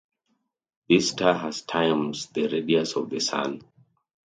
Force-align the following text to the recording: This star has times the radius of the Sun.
This 0.89 1.09
star 1.09 1.35
has 1.35 1.61
times 1.61 2.25
the 2.29 2.47
radius 2.47 2.95
of 2.95 3.11
the 3.11 3.19
Sun. 3.19 3.61